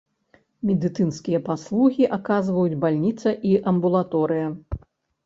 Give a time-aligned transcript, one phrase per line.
[0.69, 4.47] Медыцынскія паслугі аказваюць бальніца і амбулаторыя.